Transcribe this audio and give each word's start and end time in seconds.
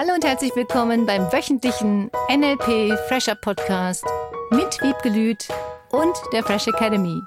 Hallo 0.00 0.14
und 0.14 0.24
herzlich 0.24 0.54
willkommen 0.54 1.06
beim 1.06 1.22
wöchentlichen 1.32 2.08
NLP 2.30 2.96
Fresher 3.08 3.34
Podcast 3.34 4.04
mit 4.52 4.80
Wiebgelüt 4.80 5.48
und 5.90 6.14
der 6.32 6.44
Fresh 6.44 6.68
Academy. 6.68 7.20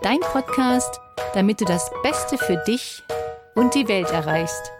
Dein 0.00 0.20
Podcast, 0.20 1.00
damit 1.34 1.60
du 1.60 1.64
das 1.64 1.90
Beste 2.04 2.38
für 2.38 2.56
dich 2.68 3.02
und 3.56 3.74
die 3.74 3.88
Welt 3.88 4.08
erreichst. 4.12 4.70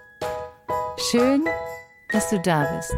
Schön, 1.11 1.45
dass 2.13 2.31
du 2.31 2.39
da 2.39 2.73
bist. 2.77 2.95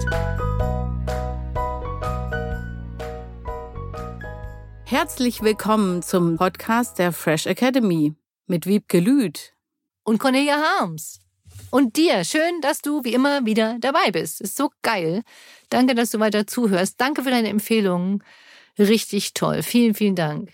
Herzlich 4.85 5.41
willkommen 5.41 6.03
zum 6.03 6.37
Podcast 6.37 6.99
der 6.99 7.11
Fresh 7.13 7.47
Academy 7.47 8.15
mit 8.47 8.67
Wiebke 8.67 9.01
Lüth 9.01 9.55
und 10.03 10.19
Cornelia 10.19 10.59
Harms. 10.59 11.24
Und 11.75 11.97
dir, 11.97 12.23
schön, 12.23 12.61
dass 12.61 12.83
du 12.83 13.03
wie 13.03 13.15
immer 13.15 13.47
wieder 13.47 13.79
dabei 13.81 14.13
bist. 14.13 14.41
Ist 14.41 14.57
so 14.57 14.71
geil. 14.83 15.23
Danke, 15.71 15.97
dass 15.97 16.11
du 16.11 16.21
weiter 16.21 16.47
zuhörst. 16.47 17.01
Danke 17.01 17.25
für 17.25 17.31
deine 17.31 17.49
Empfehlungen. 17.49 18.23
Richtig 18.79 19.35
toll. 19.35 19.65
Vielen, 19.65 19.93
vielen 19.95 20.15
Dank. 20.15 20.53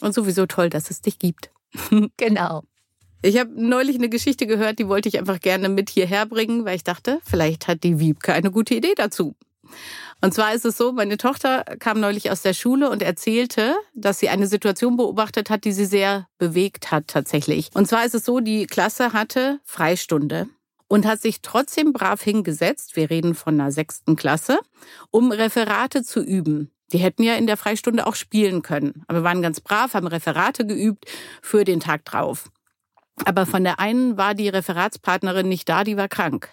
Und 0.00 0.14
sowieso 0.14 0.46
toll, 0.46 0.70
dass 0.70 0.88
es 0.88 1.02
dich 1.02 1.18
gibt. 1.18 1.50
genau. 2.16 2.62
Ich 3.20 3.36
habe 3.38 3.50
neulich 3.54 3.96
eine 3.96 4.08
Geschichte 4.08 4.46
gehört, 4.46 4.78
die 4.78 4.88
wollte 4.88 5.10
ich 5.10 5.18
einfach 5.18 5.38
gerne 5.38 5.68
mit 5.68 5.90
hierher 5.90 6.24
bringen, 6.24 6.64
weil 6.64 6.76
ich 6.76 6.84
dachte, 6.84 7.20
vielleicht 7.26 7.68
hat 7.68 7.84
die 7.84 7.98
Wiebke 7.98 8.32
eine 8.32 8.50
gute 8.50 8.74
Idee 8.74 8.94
dazu. 8.96 9.36
Und 10.20 10.34
zwar 10.34 10.52
ist 10.52 10.64
es 10.64 10.76
so, 10.76 10.92
meine 10.92 11.16
Tochter 11.16 11.64
kam 11.78 12.00
neulich 12.00 12.30
aus 12.30 12.42
der 12.42 12.54
Schule 12.54 12.90
und 12.90 13.02
erzählte, 13.02 13.76
dass 13.94 14.18
sie 14.18 14.28
eine 14.28 14.48
Situation 14.48 14.96
beobachtet 14.96 15.48
hat, 15.48 15.64
die 15.64 15.72
sie 15.72 15.84
sehr 15.84 16.26
bewegt 16.38 16.90
hat 16.90 17.06
tatsächlich. 17.06 17.70
Und 17.74 17.86
zwar 17.86 18.04
ist 18.04 18.14
es 18.14 18.24
so, 18.24 18.40
die 18.40 18.66
Klasse 18.66 19.12
hatte 19.12 19.60
Freistunde 19.64 20.48
und 20.88 21.06
hat 21.06 21.20
sich 21.20 21.40
trotzdem 21.42 21.92
brav 21.92 22.20
hingesetzt, 22.22 22.96
wir 22.96 23.10
reden 23.10 23.34
von 23.34 23.60
einer 23.60 23.70
sechsten 23.70 24.16
Klasse, 24.16 24.58
um 25.10 25.30
Referate 25.30 26.02
zu 26.02 26.20
üben. 26.20 26.72
Die 26.92 26.98
hätten 26.98 27.22
ja 27.22 27.34
in 27.34 27.46
der 27.46 27.58
Freistunde 27.58 28.06
auch 28.06 28.14
spielen 28.14 28.62
können. 28.62 29.04
Aber 29.08 29.22
waren 29.22 29.42
ganz 29.42 29.60
brav, 29.60 29.94
haben 29.94 30.06
Referate 30.06 30.66
geübt 30.66 31.04
für 31.42 31.64
den 31.64 31.80
Tag 31.80 32.04
drauf. 32.06 32.50
Aber 33.24 33.46
von 33.46 33.62
der 33.62 33.78
einen 33.78 34.16
war 34.16 34.34
die 34.34 34.48
Referatspartnerin 34.48 35.48
nicht 35.48 35.68
da, 35.68 35.84
die 35.84 35.96
war 35.96 36.08
krank. 36.08 36.48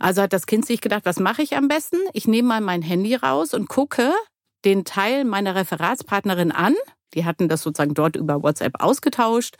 Also 0.00 0.22
hat 0.22 0.32
das 0.32 0.46
Kind 0.46 0.66
sich 0.66 0.80
gedacht, 0.80 1.04
was 1.04 1.20
mache 1.20 1.42
ich 1.42 1.56
am 1.56 1.68
besten? 1.68 1.98
Ich 2.14 2.26
nehme 2.26 2.48
mal 2.48 2.60
mein 2.60 2.82
Handy 2.82 3.14
raus 3.14 3.54
und 3.54 3.68
gucke 3.68 4.12
den 4.64 4.84
Teil 4.84 5.24
meiner 5.24 5.54
Referatspartnerin 5.54 6.50
an. 6.50 6.74
Die 7.14 7.24
hatten 7.24 7.48
das 7.48 7.62
sozusagen 7.62 7.94
dort 7.94 8.16
über 8.16 8.42
WhatsApp 8.42 8.80
ausgetauscht. 8.82 9.56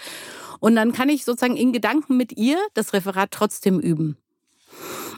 Und 0.58 0.76
dann 0.76 0.92
kann 0.92 1.08
ich 1.08 1.24
sozusagen 1.24 1.56
in 1.56 1.72
Gedanken 1.72 2.16
mit 2.16 2.36
ihr 2.36 2.58
das 2.74 2.92
Referat 2.92 3.30
trotzdem 3.30 3.80
üben. 3.80 4.16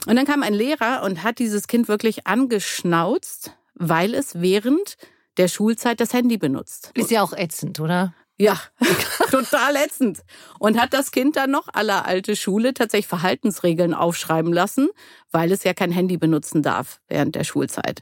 Und 0.05 0.15
dann 0.17 0.25
kam 0.25 0.43
ein 0.43 0.53
Lehrer 0.53 1.03
und 1.03 1.23
hat 1.23 1.39
dieses 1.39 1.67
Kind 1.67 1.87
wirklich 1.87 2.27
angeschnauzt, 2.27 3.55
weil 3.75 4.13
es 4.13 4.41
während 4.41 4.97
der 5.37 5.47
Schulzeit 5.47 5.99
das 5.99 6.13
Handy 6.13 6.37
benutzt. 6.37 6.91
Ist 6.95 7.11
ja 7.11 7.21
auch 7.23 7.33
ätzend, 7.33 7.79
oder? 7.79 8.13
Ja, 8.43 8.59
total 9.31 9.77
ätzend. 9.77 10.19
Und 10.59 10.77
hat 10.77 10.93
das 10.93 11.11
Kind 11.11 11.37
dann 11.37 11.49
noch 11.49 11.69
aller 11.71 12.05
alte 12.05 12.35
Schule 12.35 12.73
tatsächlich 12.73 13.07
Verhaltensregeln 13.07 13.93
aufschreiben 13.93 14.51
lassen, 14.51 14.89
weil 15.31 15.53
es 15.53 15.63
ja 15.63 15.73
kein 15.73 15.93
Handy 15.93 16.17
benutzen 16.17 16.61
darf 16.61 16.99
während 17.07 17.35
der 17.35 17.45
Schulzeit. 17.45 18.01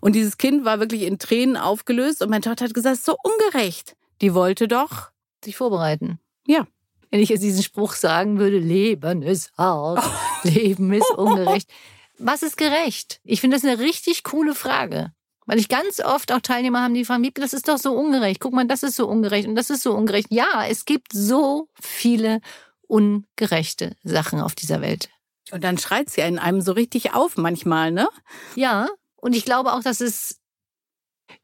Und 0.00 0.14
dieses 0.14 0.36
Kind 0.36 0.66
war 0.66 0.80
wirklich 0.80 1.02
in 1.02 1.18
Tränen 1.18 1.56
aufgelöst 1.56 2.20
und 2.20 2.28
meine 2.28 2.42
Tochter 2.42 2.66
hat 2.66 2.74
gesagt, 2.74 3.02
so 3.02 3.16
ungerecht. 3.22 3.96
Die 4.20 4.34
wollte 4.34 4.68
doch 4.68 5.12
sich 5.42 5.56
vorbereiten. 5.56 6.18
Ja. 6.46 6.66
Wenn 7.10 7.20
ich 7.20 7.30
jetzt 7.30 7.42
diesen 7.42 7.62
Spruch 7.62 7.94
sagen 7.94 8.38
würde, 8.38 8.58
Leben 8.58 9.22
ist 9.22 9.50
hart, 9.56 10.04
Leben 10.42 10.92
ist 10.92 11.10
ungerecht. 11.16 11.70
Was 12.18 12.42
ist 12.42 12.58
gerecht? 12.58 13.22
Ich 13.24 13.40
finde 13.40 13.56
das 13.56 13.64
eine 13.64 13.78
richtig 13.78 14.24
coole 14.24 14.54
Frage. 14.54 15.14
Weil 15.46 15.58
ich 15.58 15.68
ganz 15.68 16.00
oft 16.00 16.32
auch 16.32 16.40
Teilnehmer 16.40 16.82
haben, 16.82 16.94
die 16.94 17.04
fragen, 17.04 17.28
das 17.34 17.52
ist 17.52 17.68
doch 17.68 17.78
so 17.78 17.92
ungerecht. 17.92 18.40
Guck 18.40 18.52
mal, 18.52 18.66
das 18.66 18.82
ist 18.82 18.96
so 18.96 19.08
ungerecht 19.08 19.48
und 19.48 19.56
das 19.56 19.70
ist 19.70 19.82
so 19.82 19.94
ungerecht. 19.94 20.28
Ja, 20.30 20.66
es 20.68 20.84
gibt 20.84 21.12
so 21.12 21.68
viele 21.80 22.40
ungerechte 22.86 23.96
Sachen 24.02 24.40
auf 24.40 24.54
dieser 24.54 24.80
Welt. 24.80 25.08
Und 25.50 25.64
dann 25.64 25.78
schreit 25.78 26.10
sie 26.10 26.20
in 26.20 26.38
einem 26.38 26.60
so 26.60 26.72
richtig 26.72 27.14
auf 27.14 27.36
manchmal, 27.36 27.90
ne? 27.90 28.08
Ja, 28.54 28.88
und 29.16 29.34
ich 29.34 29.44
glaube 29.44 29.72
auch, 29.72 29.82
dass 29.82 30.00
es 30.00 30.40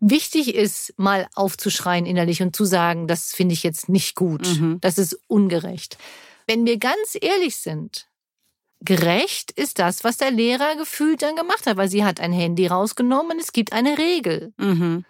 wichtig 0.01 0.55
ist, 0.55 0.95
mal 0.97 1.29
aufzuschreien 1.35 2.07
innerlich 2.07 2.43
und 2.43 2.55
zu 2.55 2.65
sagen, 2.65 3.07
das 3.07 3.33
finde 3.33 3.55
ich 3.55 3.63
jetzt 3.63 3.89
nicht 3.89 4.17
gut, 4.17 4.47
mhm. 4.47 4.79
das 4.81 4.99
ist 4.99 5.19
ungerecht. 5.27 5.99
Wenn 6.47 6.67
wir 6.67 6.79
ganz 6.79 7.17
ehrlich 7.21 7.57
sind, 7.57 8.09
Gerecht 8.81 9.53
ist 9.53 9.79
das, 9.79 10.05
was 10.05 10.19
der 10.19 10.31
Lehrer 10.31 10.77
gefühlt 10.77 11.23
dann 11.23 11.37
gemacht 11.37 11.67
hat, 11.67 11.77
weil 11.77 11.89
sie 11.89 12.05
hat 12.05 12.21
ein 12.21 12.33
Handy 12.33 12.67
rausgenommen 12.67 13.33
und 13.33 13.41
es 13.43 13.53
gibt 13.53 13.73
eine 13.73 13.97
Regel. 13.97 14.53
Mhm. 14.59 15.05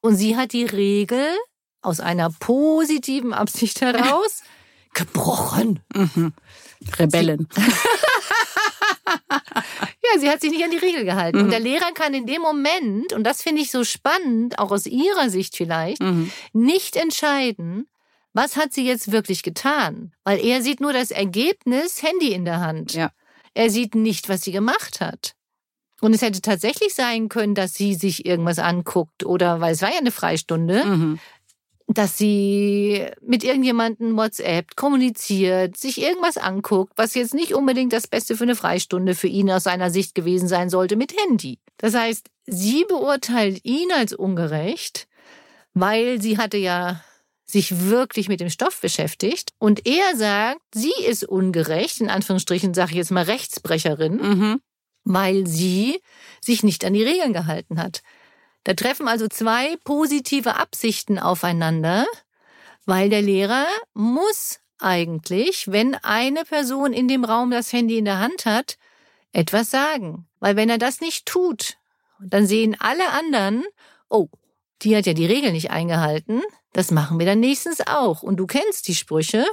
Und 0.00 0.16
sie 0.16 0.36
hat 0.36 0.52
die 0.52 0.64
Regel 0.64 1.26
aus 1.82 2.00
einer 2.00 2.30
positiven 2.30 3.32
Absicht 3.32 3.80
heraus 3.82 4.42
gebrochen. 4.94 5.80
Mhm. 5.94 6.32
Rebellen. 6.98 7.46
ja, 10.02 10.18
sie 10.18 10.30
hat 10.30 10.40
sich 10.40 10.50
nicht 10.50 10.64
an 10.64 10.70
die 10.70 10.78
Regel 10.78 11.04
gehalten. 11.04 11.38
Mhm. 11.38 11.44
Und 11.44 11.50
der 11.50 11.60
Lehrer 11.60 11.92
kann 11.92 12.14
in 12.14 12.26
dem 12.26 12.40
Moment, 12.40 13.12
und 13.12 13.24
das 13.24 13.42
finde 13.42 13.60
ich 13.60 13.70
so 13.70 13.84
spannend, 13.84 14.58
auch 14.58 14.70
aus 14.70 14.86
ihrer 14.86 15.28
Sicht 15.28 15.56
vielleicht, 15.56 16.00
mhm. 16.00 16.32
nicht 16.52 16.96
entscheiden, 16.96 17.86
was 18.32 18.56
hat 18.56 18.72
sie 18.72 18.86
jetzt 18.86 19.12
wirklich 19.12 19.42
getan? 19.42 20.12
Weil 20.24 20.44
er 20.44 20.62
sieht 20.62 20.80
nur 20.80 20.92
das 20.92 21.10
Ergebnis, 21.10 22.02
Handy 22.02 22.32
in 22.32 22.44
der 22.44 22.60
Hand. 22.60 22.94
Ja. 22.94 23.10
Er 23.54 23.70
sieht 23.70 23.94
nicht, 23.94 24.28
was 24.28 24.42
sie 24.42 24.52
gemacht 24.52 25.00
hat. 25.00 25.34
Und 26.00 26.14
es 26.14 26.22
hätte 26.22 26.40
tatsächlich 26.40 26.94
sein 26.94 27.28
können, 27.28 27.54
dass 27.54 27.74
sie 27.74 27.94
sich 27.94 28.24
irgendwas 28.24 28.58
anguckt 28.58 29.24
oder, 29.24 29.60
weil 29.60 29.72
es 29.72 29.82
war 29.82 29.90
ja 29.90 29.98
eine 29.98 30.12
Freistunde, 30.12 30.84
mhm. 30.84 31.18
dass 31.88 32.16
sie 32.16 33.06
mit 33.20 33.44
irgendjemandem 33.44 34.16
WhatsApp 34.16 34.76
kommuniziert, 34.76 35.76
sich 35.76 36.00
irgendwas 36.00 36.38
anguckt, 36.38 36.94
was 36.96 37.14
jetzt 37.14 37.34
nicht 37.34 37.54
unbedingt 37.54 37.92
das 37.92 38.06
Beste 38.06 38.36
für 38.36 38.44
eine 38.44 38.56
Freistunde 38.56 39.14
für 39.14 39.26
ihn 39.26 39.50
aus 39.50 39.64
seiner 39.64 39.90
Sicht 39.90 40.14
gewesen 40.14 40.48
sein 40.48 40.70
sollte 40.70 40.96
mit 40.96 41.14
Handy. 41.24 41.58
Das 41.76 41.94
heißt, 41.94 42.28
sie 42.46 42.86
beurteilt 42.88 43.62
ihn 43.64 43.92
als 43.92 44.14
ungerecht, 44.14 45.06
weil 45.74 46.22
sie 46.22 46.38
hatte 46.38 46.56
ja 46.56 47.02
sich 47.52 47.88
wirklich 47.88 48.28
mit 48.28 48.40
dem 48.40 48.50
Stoff 48.50 48.80
beschäftigt. 48.80 49.52
Und 49.58 49.86
er 49.86 50.16
sagt, 50.16 50.60
sie 50.74 50.92
ist 51.06 51.24
ungerecht, 51.24 52.00
in 52.00 52.10
Anführungsstrichen 52.10 52.74
sage 52.74 52.92
ich 52.92 52.96
jetzt 52.96 53.10
mal 53.10 53.24
Rechtsbrecherin, 53.24 54.16
mhm. 54.16 54.60
weil 55.04 55.46
sie 55.46 56.00
sich 56.40 56.62
nicht 56.62 56.84
an 56.84 56.94
die 56.94 57.02
Regeln 57.02 57.32
gehalten 57.32 57.80
hat. 57.80 58.02
Da 58.64 58.74
treffen 58.74 59.08
also 59.08 59.26
zwei 59.28 59.76
positive 59.84 60.56
Absichten 60.56 61.18
aufeinander, 61.18 62.06
weil 62.84 63.08
der 63.08 63.22
Lehrer 63.22 63.66
muss 63.94 64.60
eigentlich, 64.78 65.70
wenn 65.70 65.94
eine 65.96 66.44
Person 66.44 66.92
in 66.92 67.08
dem 67.08 67.24
Raum 67.24 67.50
das 67.50 67.72
Handy 67.72 67.98
in 67.98 68.04
der 68.04 68.18
Hand 68.18 68.46
hat, 68.46 68.76
etwas 69.32 69.70
sagen. 69.70 70.26
Weil 70.40 70.56
wenn 70.56 70.70
er 70.70 70.78
das 70.78 71.00
nicht 71.00 71.26
tut, 71.26 71.76
dann 72.18 72.46
sehen 72.46 72.76
alle 72.78 73.10
anderen, 73.10 73.64
oh, 74.08 74.28
die 74.82 74.96
hat 74.96 75.06
ja 75.06 75.12
die 75.12 75.26
Regeln 75.26 75.52
nicht 75.52 75.70
eingehalten, 75.70 76.42
das 76.72 76.90
machen 76.90 77.18
wir 77.18 77.26
dann 77.26 77.40
nächstens 77.40 77.80
auch. 77.86 78.22
Und 78.22 78.36
du 78.36 78.46
kennst 78.46 78.88
die 78.88 78.94
Sprüche. 78.94 79.44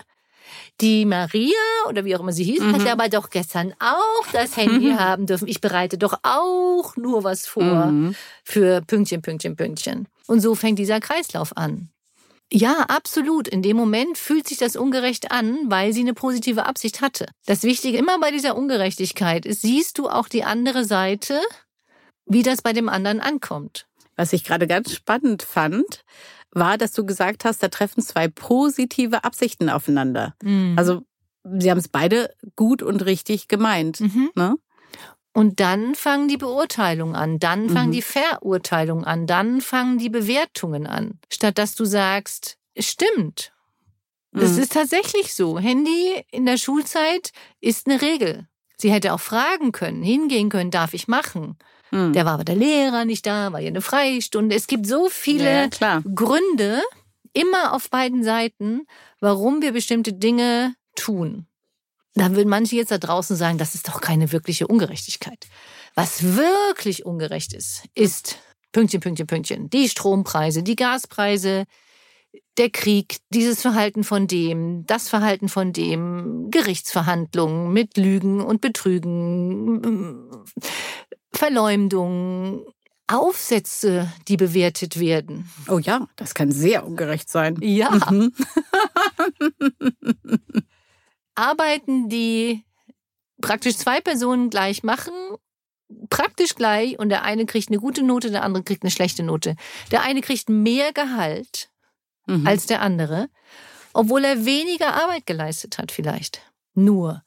Die 0.80 1.06
Maria 1.06 1.58
oder 1.90 2.06
wie 2.06 2.16
auch 2.16 2.22
immer 2.22 2.32
sie 2.32 2.46
hieß, 2.46 2.62
mhm. 2.62 2.74
hat 2.74 2.84
ja 2.86 2.94
aber 2.94 3.10
doch 3.10 3.30
gestern 3.30 3.74
auch 3.80 4.32
das 4.32 4.56
Handy 4.56 4.92
mhm. 4.92 5.00
haben 5.00 5.26
dürfen. 5.26 5.48
Ich 5.48 5.60
bereite 5.60 5.98
doch 5.98 6.20
auch 6.24 6.96
nur 6.96 7.26
was 7.26 7.46
vor 7.46 7.88
mhm. 7.88 8.16
für 8.46 8.82
Pünktchen, 8.82 9.22
Pünktchen, 9.22 9.58
Pünktchen. 9.58 10.08
Und 10.26 10.40
so 10.40 10.56
fängt 10.56 10.80
dieser 10.80 11.02
Kreislauf 11.02 11.58
an. 11.58 11.90
Ja, 12.52 12.86
absolut. 12.88 13.48
In 13.48 13.62
dem 13.62 13.76
Moment 13.76 14.18
fühlt 14.18 14.48
sich 14.48 14.58
das 14.58 14.78
ungerecht 14.78 15.32
an, 15.32 15.58
weil 15.66 15.92
sie 15.92 16.02
eine 16.02 16.14
positive 16.14 16.66
Absicht 16.66 17.02
hatte. 17.02 17.26
Das 17.46 17.64
Wichtige 17.64 17.98
immer 17.98 18.20
bei 18.20 18.32
dieser 18.32 18.56
Ungerechtigkeit 18.56 19.46
ist, 19.46 19.62
siehst 19.62 19.98
du 19.98 20.08
auch 20.08 20.30
die 20.30 20.46
andere 20.46 20.86
Seite, 20.86 21.42
wie 22.26 22.44
das 22.44 22.62
bei 22.62 22.72
dem 22.72 22.88
anderen 22.88 23.20
ankommt. 23.20 23.88
Was 24.16 24.34
ich 24.34 24.44
gerade 24.44 24.66
ganz 24.66 24.94
spannend 24.94 25.44
fand, 25.44 26.04
war, 26.52 26.78
dass 26.78 26.92
du 26.94 27.06
gesagt 27.06 27.46
hast, 27.46 27.62
da 27.62 27.68
treffen 27.68 28.02
zwei 28.02 28.28
positive 28.28 29.24
Absichten 29.24 29.70
aufeinander. 29.70 30.36
Mhm. 30.42 30.76
Also 30.78 31.04
sie 31.44 31.70
haben 31.70 31.78
es 31.78 31.88
beide 31.88 32.34
gut 32.56 32.82
und 32.82 33.06
richtig 33.06 33.48
gemeint. 33.48 34.02
Mhm. 34.02 34.32
Ne? 34.36 34.56
Und 35.34 35.60
dann 35.60 35.94
fangen 35.94 36.28
die 36.28 36.38
Beurteilungen 36.38 37.16
an, 37.16 37.38
dann 37.38 37.70
fangen 37.70 37.90
mhm. 37.90 37.94
die 37.94 38.02
Verurteilungen 38.02 39.06
an, 39.06 39.28
dann 39.28 39.62
fangen 39.62 40.00
die 40.00 40.10
Bewertungen 40.10 40.88
an. 40.88 41.20
Statt 41.32 41.58
dass 41.58 41.76
du 41.76 41.86
sagst, 41.86 42.58
stimmt. 42.78 43.54
Das 44.32 44.54
mhm. 44.54 44.60
ist 44.64 44.74
tatsächlich 44.74 45.36
so. 45.36 45.60
Handy 45.60 46.24
in 46.32 46.46
der 46.46 46.58
Schulzeit 46.58 47.32
ist 47.62 47.88
eine 47.88 48.02
Regel. 48.02 48.48
Sie 48.78 48.92
hätte 48.92 49.14
auch 49.14 49.20
fragen 49.20 49.72
können, 49.72 50.04
hingehen 50.04 50.50
können, 50.50 50.72
darf 50.72 50.94
ich 50.94 51.08
machen? 51.08 51.58
Mhm. 51.92 52.14
Der 52.14 52.26
war 52.26 52.34
aber 52.34 52.44
der 52.44 52.56
Lehrer 52.56 53.06
nicht 53.06 53.26
da, 53.26 53.52
war 53.52 53.60
ja 53.60 53.68
eine 53.68 53.82
Freistunde. 53.82 54.56
Es 54.56 54.68
gibt 54.68 54.88
so 54.88 55.10
viele 55.10 55.70
ja, 55.80 56.02
Gründe, 56.14 56.82
immer 57.34 57.74
auf 57.74 57.90
beiden 57.90 58.24
Seiten, 58.24 58.86
warum 59.20 59.62
wir 59.62 59.74
bestimmte 59.74 60.14
Dinge 60.14 60.76
tun. 60.96 61.48
Da 62.16 62.36
würden 62.36 62.50
manche 62.50 62.76
jetzt 62.76 62.92
da 62.92 62.98
draußen 62.98 63.36
sagen, 63.36 63.60
das 63.60 63.76
ist 63.76 63.88
doch 63.88 64.02
keine 64.02 64.32
wirkliche 64.32 64.68
Ungerechtigkeit. 64.68 65.48
Was 65.94 66.36
wirklich 66.36 67.06
ungerecht 67.06 67.54
ist, 67.54 67.84
ist 67.94 68.40
Pünktchen, 68.72 69.00
Pünktchen, 69.00 69.28
Pünktchen. 69.28 69.70
Die 69.70 69.88
Strompreise, 69.88 70.64
die 70.64 70.76
Gaspreise, 70.76 71.66
der 72.58 72.70
Krieg, 72.70 73.18
dieses 73.30 73.62
Verhalten 73.62 74.04
von 74.04 74.28
dem, 74.28 74.86
das 74.86 75.10
Verhalten 75.10 75.50
von 75.50 75.74
dem, 75.74 76.50
Gerichtsverhandlungen 76.50 77.72
mit 77.72 77.98
Lügen 77.98 78.42
und 78.42 78.62
Betrügen, 78.62 80.30
Verleumdung, 81.32 82.66
Aufsätze, 83.08 84.12
die 84.28 84.38
bewertet 84.38 85.00
werden. 85.00 85.50
Oh 85.70 85.80
ja, 85.80 86.08
das 86.18 86.34
kann 86.34 86.52
sehr 86.52 86.86
ungerecht 86.86 87.30
sein. 87.30 87.58
Ja. 87.62 87.92
Mhm. 87.92 88.34
Arbeiten, 91.36 92.10
die 92.10 92.66
praktisch 93.42 93.78
zwei 93.78 94.02
Personen 94.02 94.50
gleich 94.50 94.84
machen, 94.84 95.14
praktisch 96.10 96.56
gleich 96.56 97.00
und 97.00 97.10
der 97.10 97.24
eine 97.24 97.46
kriegt 97.46 97.70
eine 97.70 97.80
gute 97.80 98.04
Note, 98.04 98.32
der 98.32 98.44
andere 98.44 98.64
kriegt 98.64 98.84
eine 98.84 98.92
schlechte 98.92 99.24
Note. 99.24 99.56
Der 99.92 100.02
eine 100.02 100.22
kriegt 100.22 100.50
mehr 100.50 100.92
Gehalt 100.92 101.70
mhm. 102.28 102.46
als 102.46 102.66
der 102.68 102.82
andere, 102.82 103.30
obwohl 103.94 104.24
er 104.24 104.46
weniger 104.46 104.94
Arbeit 104.94 105.26
geleistet 105.26 105.78
hat 105.78 105.92
vielleicht. 105.92 106.42
Nur, 106.76 107.24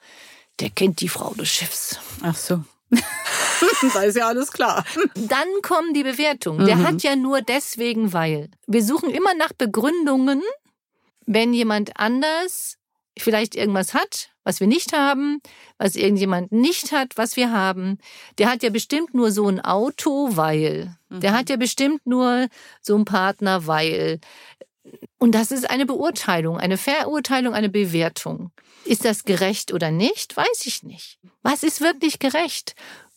der 0.60 0.70
kennt 0.70 1.00
die 1.00 1.08
Frau 1.08 1.34
des 1.34 1.48
Schiffs. 1.48 1.98
Ach 2.22 2.36
so. 2.36 2.62
da 3.94 4.02
ist 4.02 4.16
ja 4.16 4.28
alles 4.28 4.52
klar. 4.52 4.84
Dann 5.14 5.48
kommen 5.62 5.94
die 5.94 6.02
Bewertungen. 6.02 6.66
Der 6.66 6.76
mhm. 6.76 6.86
hat 6.86 7.02
ja 7.02 7.16
nur 7.16 7.42
deswegen, 7.42 8.12
weil. 8.12 8.50
Wir 8.66 8.84
suchen 8.84 9.10
immer 9.10 9.34
nach 9.34 9.52
Begründungen, 9.52 10.42
wenn 11.26 11.52
jemand 11.52 11.98
anders 11.98 12.76
vielleicht 13.18 13.54
irgendwas 13.54 13.94
hat, 13.94 14.30
was 14.44 14.60
wir 14.60 14.66
nicht 14.66 14.92
haben, 14.92 15.40
was 15.78 15.94
irgendjemand 15.94 16.52
nicht 16.52 16.92
hat, 16.92 17.16
was 17.16 17.36
wir 17.36 17.52
haben. 17.52 17.98
Der 18.38 18.50
hat 18.50 18.62
ja 18.62 18.70
bestimmt 18.70 19.14
nur 19.14 19.30
so 19.30 19.48
ein 19.48 19.60
Auto, 19.60 20.36
weil. 20.36 20.96
Der 21.10 21.32
mhm. 21.32 21.36
hat 21.36 21.50
ja 21.50 21.56
bestimmt 21.56 22.06
nur 22.06 22.48
so 22.80 22.94
einen 22.94 23.04
Partner, 23.04 23.66
weil. 23.66 24.20
Und 25.18 25.34
das 25.34 25.50
ist 25.50 25.68
eine 25.68 25.86
Beurteilung, 25.86 26.58
eine 26.58 26.78
Verurteilung, 26.78 27.54
eine 27.54 27.68
Bewertung. 27.68 28.50
Ist 28.84 29.04
das 29.04 29.24
gerecht 29.24 29.72
oder 29.72 29.90
nicht? 29.90 30.36
Weiß 30.36 30.64
ich 30.64 30.82
nicht. 30.82 31.18
Was 31.42 31.62
ist 31.62 31.80
wirklich 31.80 32.18
gerecht? 32.18 32.74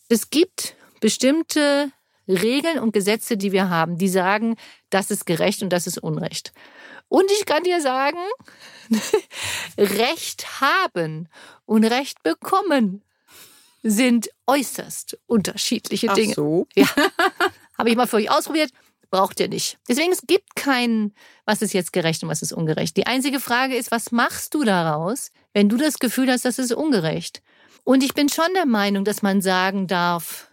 Es 0.08 0.30
gibt 0.30 0.76
bestimmte 1.00 1.90
Regeln 2.28 2.78
und 2.78 2.92
Gesetze, 2.92 3.36
die 3.36 3.52
wir 3.52 3.70
haben, 3.70 3.98
die 3.98 4.08
sagen, 4.08 4.56
das 4.90 5.10
ist 5.10 5.26
gerecht 5.26 5.62
und 5.62 5.70
das 5.70 5.86
ist 5.86 5.98
Unrecht. 5.98 6.52
Und 7.08 7.30
ich 7.30 7.46
kann 7.46 7.64
dir 7.64 7.80
sagen, 7.80 8.18
Recht 9.78 10.60
haben 10.60 11.28
und 11.64 11.84
Recht 11.84 12.22
bekommen 12.22 13.02
sind 13.82 14.30
äußerst 14.46 15.18
unterschiedliche 15.26 16.08
Dinge. 16.08 16.32
Ach 16.32 16.36
so. 16.36 16.66
Ja. 16.74 16.86
Habe 17.78 17.90
ich 17.90 17.96
mal 17.96 18.06
für 18.06 18.16
euch 18.16 18.30
ausprobiert 18.30 18.70
braucht 19.10 19.40
ihr 19.40 19.48
nicht. 19.48 19.78
Deswegen, 19.88 20.12
es 20.12 20.22
gibt 20.26 20.56
kein, 20.56 21.12
was 21.44 21.62
ist 21.62 21.72
jetzt 21.72 21.92
gerecht 21.92 22.22
und 22.22 22.28
was 22.28 22.42
ist 22.42 22.52
ungerecht. 22.52 22.96
Die 22.96 23.06
einzige 23.06 23.40
Frage 23.40 23.76
ist, 23.76 23.90
was 23.90 24.12
machst 24.12 24.54
du 24.54 24.64
daraus, 24.64 25.30
wenn 25.52 25.68
du 25.68 25.76
das 25.76 25.98
Gefühl 25.98 26.30
hast, 26.30 26.44
das 26.44 26.58
ist 26.58 26.72
ungerecht? 26.72 27.42
Und 27.84 28.02
ich 28.02 28.14
bin 28.14 28.28
schon 28.28 28.52
der 28.54 28.66
Meinung, 28.66 29.04
dass 29.04 29.22
man 29.22 29.42
sagen 29.42 29.86
darf, 29.86 30.50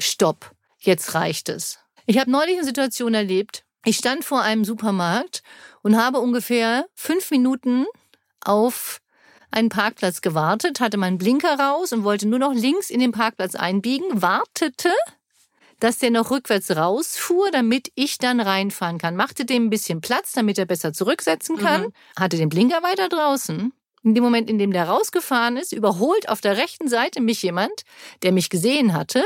stopp, 0.00 0.52
jetzt 0.78 1.14
reicht 1.14 1.48
es. 1.48 1.78
Ich 2.06 2.18
habe 2.18 2.30
neulich 2.30 2.56
eine 2.56 2.64
Situation 2.64 3.14
erlebt. 3.14 3.64
Ich 3.84 3.96
stand 3.96 4.24
vor 4.24 4.42
einem 4.42 4.64
Supermarkt 4.64 5.42
und 5.82 5.96
habe 5.96 6.20
ungefähr 6.20 6.86
fünf 6.94 7.30
Minuten 7.30 7.86
auf 8.44 9.00
einen 9.50 9.68
Parkplatz 9.68 10.20
gewartet, 10.20 10.80
hatte 10.80 10.98
meinen 10.98 11.18
Blinker 11.18 11.58
raus 11.58 11.92
und 11.92 12.04
wollte 12.04 12.28
nur 12.28 12.38
noch 12.38 12.52
links 12.52 12.90
in 12.90 13.00
den 13.00 13.12
Parkplatz 13.12 13.54
einbiegen, 13.54 14.22
wartete 14.22 14.92
dass 15.80 15.98
der 15.98 16.10
noch 16.10 16.30
rückwärts 16.30 16.70
rausfuhr, 16.70 17.50
damit 17.50 17.92
ich 17.94 18.18
dann 18.18 18.40
reinfahren 18.40 18.98
kann. 18.98 19.16
Machte 19.16 19.44
dem 19.44 19.66
ein 19.66 19.70
bisschen 19.70 20.00
Platz, 20.00 20.32
damit 20.32 20.58
er 20.58 20.66
besser 20.66 20.92
zurücksetzen 20.92 21.56
kann. 21.56 21.82
Mhm. 21.82 21.92
Hatte 22.18 22.36
den 22.36 22.48
Blinker 22.48 22.82
weiter 22.82 23.08
draußen. 23.08 23.72
In 24.04 24.14
dem 24.14 24.22
Moment, 24.24 24.48
in 24.48 24.58
dem 24.58 24.72
der 24.72 24.88
rausgefahren 24.88 25.56
ist, 25.56 25.72
überholt 25.72 26.28
auf 26.28 26.40
der 26.40 26.56
rechten 26.56 26.88
Seite 26.88 27.20
mich 27.20 27.42
jemand, 27.42 27.82
der 28.22 28.32
mich 28.32 28.48
gesehen 28.48 28.94
hatte 28.94 29.24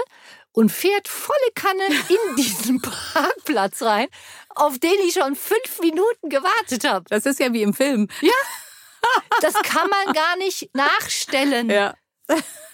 und 0.53 0.71
fährt 0.71 1.09
volle 1.09 1.39
Kanne 1.55 1.85
in 2.09 2.37
diesen 2.37 2.81
Parkplatz 2.81 3.83
rein, 3.83 4.09
auf 4.51 4.79
den 4.79 4.95
ich 5.07 5.15
schon 5.15 5.37
fünf 5.37 5.81
Minuten 5.81 6.29
gewartet 6.29 6.85
habe. 6.85 7.05
Das 7.09 7.27
ist 7.27 7.41
ja 7.41 7.53
wie 7.53 7.63
im 7.63 7.75
Film. 7.75 8.09
Ja. 8.21 8.31
Das 9.41 9.55
kann 9.55 9.89
man 9.91 10.15
gar 10.15 10.37
nicht 10.37 10.71
nachstellen. 10.75 11.69
Ja. 11.69 11.95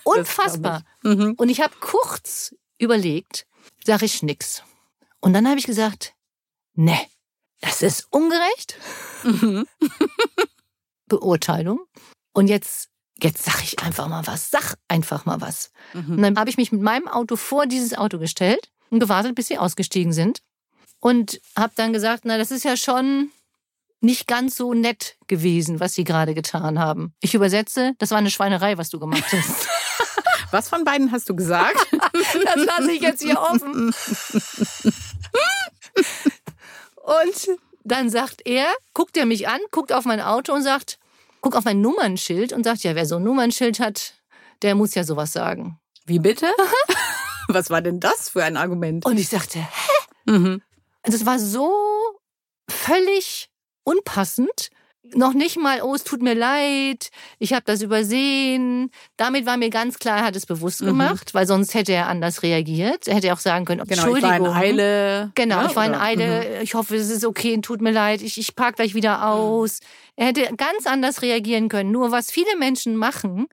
Unfassbar. 0.05 0.83
Mhm. 1.03 1.35
Und 1.37 1.49
ich 1.49 1.61
habe 1.61 1.75
kurz 1.81 2.55
überlegt, 2.79 3.47
sage 3.89 4.05
ich 4.05 4.23
nix. 4.23 4.63
Und 5.21 5.33
dann 5.33 5.49
habe 5.49 5.59
ich 5.59 5.67
gesagt, 5.67 6.15
ne, 6.75 6.99
das 7.63 7.81
ist 7.81 8.07
ungerecht. 8.11 8.77
Mhm. 9.25 9.67
Beurteilung. 11.09 11.81
Und 12.35 12.49
jetzt, 12.49 12.91
jetzt 13.21 13.45
sag 13.45 13.63
ich 13.63 13.83
einfach 13.83 14.07
mal 14.09 14.27
was. 14.27 14.51
Sag 14.51 14.75
einfach 14.89 15.25
mal 15.25 15.41
was. 15.41 15.73
Mhm. 15.95 16.11
Und 16.11 16.23
dann 16.23 16.39
habe 16.39 16.51
ich 16.51 16.59
mich 16.59 16.71
mit 16.71 16.83
meinem 16.83 17.09
Auto 17.09 17.37
vor 17.37 17.67
dieses 17.67 17.97
Auto 17.97 18.19
gestellt 18.19 18.71
und 18.91 19.01
gewartet, 19.01 19.35
bis 19.35 19.49
sie 19.49 19.57
ausgestiegen 19.57 20.13
sind. 20.13 20.41
Und 21.01 21.41
habe 21.57 21.73
dann 21.75 21.95
gesagt, 21.95 22.25
na, 22.27 22.37
das 22.37 22.51
ist 22.51 22.65
ja 22.65 22.77
schon 22.77 23.31
nicht 24.01 24.27
ganz 24.27 24.57
so 24.57 24.75
nett 24.75 25.17
gewesen, 25.29 25.81
was 25.81 25.95
sie 25.95 26.05
gerade 26.05 26.35
getan 26.35 26.79
haben. 26.79 27.15
Ich 27.21 27.35
übersetze, 27.35 27.95
das 27.99 28.11
war 28.11 28.19
eine 28.19 28.31
Schweinerei, 28.31 28.77
was 28.77 28.91
du 28.91 29.01
gemacht 29.01 29.33
hast. 29.33 29.67
Was 30.51 30.71
von 30.71 30.85
beiden 30.85 31.13
hast 31.13 31.29
du 31.29 31.37
gesagt? 31.37 31.77
das 32.45 32.65
lasse 32.65 32.93
ich 32.93 33.01
jetzt 33.01 33.23
hier 33.23 33.41
offen. 33.41 33.93
Und 36.97 37.49
dann 37.85 38.11
sagt 38.11 38.43
er, 38.45 38.67
guckt 38.95 39.17
er 39.17 39.27
mich 39.27 39.49
an, 39.49 39.61
guckt 39.71 39.93
auf 39.93 40.05
mein 40.05 40.21
Auto 40.21 40.53
und 40.53 40.63
sagt, 40.63 40.99
guckt 41.41 41.57
auf 41.57 41.65
mein 41.65 41.81
Nummernschild 41.81 42.53
und 42.53 42.65
sagt, 42.65 42.83
ja, 42.83 42.95
wer 42.95 43.07
so 43.07 43.17
ein 43.17 43.23
Nummernschild 43.23 43.81
hat, 43.81 44.15
der 44.63 44.75
muss 44.75 44.95
ja 44.95 45.05
sowas 45.05 45.33
sagen. 45.33 45.79
Wie 46.05 46.19
bitte? 46.19 46.47
Was 47.49 47.71
war 47.71 47.81
denn 47.81 48.01
das 48.01 48.29
für 48.29 48.45
ein 48.45 48.57
Argument? 48.57 49.07
Und 49.07 49.19
ich 49.19 49.29
sagte, 49.29 49.59
hä? 49.59 50.33
Mhm. 50.33 50.63
Das 51.05 51.25
war 51.25 51.39
so 51.39 51.73
völlig 52.69 53.49
unpassend 53.85 54.71
noch 55.15 55.35
nicht 55.35 55.59
mal, 55.59 55.83
oh, 55.83 55.95
es 55.95 56.05
tut 56.05 56.23
mir 56.23 56.35
leid, 56.35 57.11
ich 57.39 57.53
habe 57.53 57.63
das 57.65 57.83
übersehen. 57.83 58.91
Damit 59.17 59.47
war 59.47 59.57
mir 59.57 59.71
ganz 59.71 59.99
klar, 59.99 60.19
er 60.19 60.25
hat 60.25 60.37
es 60.37 60.47
bewusst 60.47 60.83
mhm. 60.83 60.87
gemacht, 60.87 61.35
weil 61.35 61.47
sonst 61.47 61.75
hätte 61.75 61.93
er 61.93 62.09
anders 62.09 62.43
reagiert. 62.43 63.09
Er 63.09 63.17
hätte 63.17 63.33
auch 63.33 63.39
sagen 63.39 63.65
können, 63.65 63.83
genau, 63.87 64.03
Entschuldigung. 64.03 64.35
Ich 64.35 64.41
war 64.41 64.65
in 64.65 64.79
Eile. 64.79 65.33
Genau, 65.35 65.63
ja, 65.63 65.67
ich 65.67 65.77
war 65.77 65.87
in 65.87 65.95
Eile. 65.95 66.27
Mhm. 66.27 66.63
Ich 66.63 66.75
hoffe, 66.75 66.97
es 66.97 67.11
ist 67.11 67.25
okay, 67.25 67.59
tut 67.61 67.81
mir 67.81 67.93
leid, 67.93 68.23
ich, 68.23 68.39
ich 68.39 68.55
park 68.55 68.77
gleich 68.77 68.95
wieder 68.95 69.19
mhm. 69.19 69.25
aus. 69.25 69.81
Er 70.17 70.27
hätte 70.27 70.55
ganz 70.57 70.87
anders 70.87 71.23
reagieren 71.23 71.69
können. 71.69 71.91
Nur 71.91 72.11
was 72.11 72.31
viele 72.31 72.57
Menschen 72.59 72.97
machen, 72.97 73.49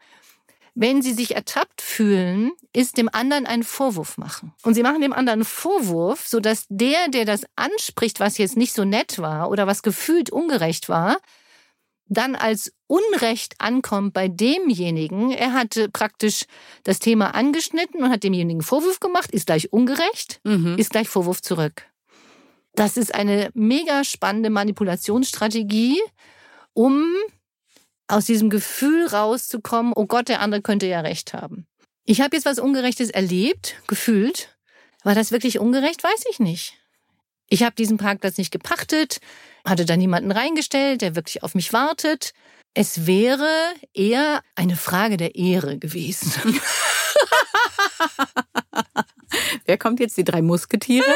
wenn 0.76 1.02
sie 1.02 1.14
sich 1.14 1.36
ertappt 1.36 1.82
fühlen, 1.82 2.52
ist 2.74 2.98
dem 2.98 3.10
anderen 3.12 3.46
einen 3.46 3.64
Vorwurf 3.64 4.18
machen. 4.18 4.54
Und 4.64 4.74
sie 4.74 4.84
machen 4.84 5.00
dem 5.00 5.14
anderen 5.14 5.40
einen 5.40 5.46
Vorwurf, 5.46 6.28
sodass 6.28 6.66
der, 6.70 7.08
der 7.08 7.24
das 7.24 7.46
anspricht, 7.56 8.20
was 8.20 8.38
jetzt 8.38 8.58
nicht 8.58 8.74
so 8.74 8.84
nett 8.84 9.18
war 9.18 9.50
oder 9.50 9.68
was 9.68 9.84
gefühlt 9.84 10.30
ungerecht 10.30 10.90
war, 10.90 11.18
dann 12.08 12.36
als 12.36 12.72
Unrecht 12.88 13.56
ankommt 13.60 14.14
bei 14.14 14.28
demjenigen. 14.28 15.32
Er 15.32 15.54
hatte 15.54 15.90
praktisch 15.90 16.46
das 16.84 17.00
Thema 17.00 17.34
angeschnitten 17.34 18.04
und 18.04 18.10
hat 18.12 18.24
demjenigen 18.24 18.62
Vorwurf 18.62 19.00
gemacht, 19.00 19.32
ist 19.32 19.48
gleich 19.48 19.74
ungerecht, 19.74 20.40
mhm. 20.44 20.78
ist 20.78 20.92
gleich 20.92 21.10
Vorwurf 21.10 21.42
zurück. 21.42 21.84
Das 22.74 22.98
ist 22.98 23.16
eine 23.16 23.50
mega 23.54 24.04
spannende 24.04 24.50
Manipulationsstrategie, 24.50 26.00
um 26.74 27.08
aus 28.08 28.26
diesem 28.26 28.50
Gefühl 28.50 29.08
rauszukommen, 29.08 29.94
oh 29.96 30.06
Gott, 30.06 30.28
der 30.28 30.42
andere 30.42 30.62
könnte 30.62 30.86
ja 30.86 31.00
recht 31.00 31.34
haben. 31.34 31.66
Ich 32.04 32.22
habe 32.22 32.36
jetzt 32.36 32.46
was 32.46 32.60
Ungerechtes 32.60 33.10
erlebt, 33.10 33.78
gefühlt. 33.88 34.56
War 35.04 35.16
das 35.16 35.32
wirklich 35.32 35.60
ungerecht? 35.60 36.04
Weiß 36.04 36.24
ich 36.30 36.40
nicht. 36.40 36.78
Ich 37.48 37.64
habe 37.64 37.76
diesen 37.76 37.98
Parkplatz 37.98 38.38
nicht 38.38 38.52
gepachtet 38.52 39.20
hatte 39.66 39.86
da 39.86 39.98
niemanden 39.98 40.32
reingestellt, 40.32 41.02
der 41.02 41.16
wirklich 41.16 41.44
auf 41.44 41.56
mich 41.56 41.74
wartet. 41.74 42.34
Es 42.74 43.08
wäre 43.08 43.50
eher 43.94 44.42
eine 44.56 44.76
Frage 44.76 45.18
der 45.18 45.36
Ehre 45.36 45.78
gewesen. 45.78 46.32
Wer 49.66 49.78
kommt 49.78 50.00
jetzt, 50.00 50.18
die 50.18 50.24
drei 50.24 50.42
Musketiere? 50.42 51.16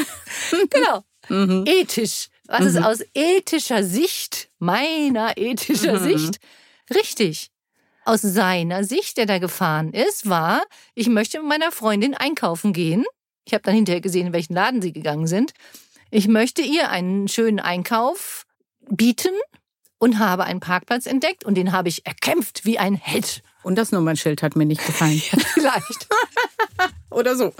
genau. 0.70 1.04
Mhm. 1.28 1.64
Ethisch. 1.66 2.28
Was 2.46 2.60
mhm. 2.60 2.66
ist 2.66 2.82
aus 2.82 2.98
ethischer 3.14 3.82
Sicht, 3.82 4.48
meiner 4.58 5.36
ethischer 5.36 6.00
mhm. 6.00 6.04
Sicht, 6.04 6.38
richtig? 6.94 7.50
Aus 8.04 8.22
seiner 8.22 8.84
Sicht, 8.84 9.16
der 9.16 9.26
da 9.26 9.38
gefahren 9.38 9.92
ist, 9.92 10.28
war, 10.28 10.62
ich 10.94 11.08
möchte 11.08 11.40
mit 11.40 11.48
meiner 11.48 11.72
Freundin 11.72 12.14
einkaufen 12.14 12.72
gehen. 12.72 13.04
Ich 13.44 13.52
habe 13.52 13.62
dann 13.62 13.74
hinterher 13.74 14.00
gesehen, 14.00 14.28
in 14.28 14.32
welchen 14.32 14.54
Laden 14.54 14.82
sie 14.82 14.92
gegangen 14.92 15.26
sind. 15.26 15.52
Ich 16.10 16.28
möchte 16.28 16.62
ihr 16.62 16.90
einen 16.90 17.28
schönen 17.28 17.58
Einkauf 17.60 18.46
bieten 18.88 19.34
und 19.98 20.18
habe 20.18 20.44
einen 20.44 20.60
Parkplatz 20.60 21.06
entdeckt 21.06 21.44
und 21.44 21.56
den 21.56 21.72
habe 21.72 21.88
ich 21.88 22.06
erkämpft 22.06 22.64
wie 22.64 22.78
ein 22.78 22.94
Held. 22.94 23.42
Und 23.62 23.76
das 23.76 23.90
Nummernschild 23.90 24.42
hat 24.42 24.54
mir 24.54 24.66
nicht 24.66 24.84
gefallen. 24.84 25.18
Vielleicht. 25.54 26.08
Oder 27.10 27.34
so. 27.34 27.52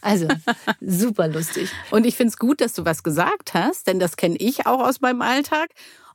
Also, 0.00 0.28
super 0.80 1.26
lustig. 1.26 1.70
Und 1.90 2.06
ich 2.06 2.16
finde 2.16 2.30
es 2.30 2.38
gut, 2.38 2.60
dass 2.60 2.74
du 2.74 2.84
was 2.84 3.02
gesagt 3.02 3.54
hast, 3.54 3.88
denn 3.88 3.98
das 3.98 4.16
kenne 4.16 4.36
ich 4.36 4.66
auch 4.66 4.80
aus 4.80 5.00
meinem 5.00 5.22
Alltag. 5.22 5.70